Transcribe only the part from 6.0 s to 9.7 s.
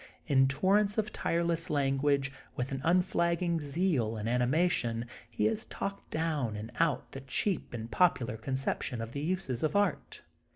down and out the cheap and popular conception of the uses